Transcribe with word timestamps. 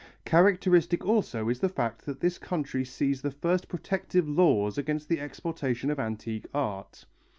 Characteristic 0.25 1.05
also 1.05 1.47
is 1.47 1.59
the 1.59 1.69
fact 1.69 2.07
that 2.07 2.21
this 2.21 2.39
country 2.39 2.83
sees 2.83 3.21
the 3.21 3.29
first 3.29 3.67
protective 3.67 4.27
laws 4.27 4.79
against 4.79 5.09
the 5.09 5.19
exportation 5.19 5.91
of 5.91 5.99
antique 5.99 6.47
art. 6.55 7.05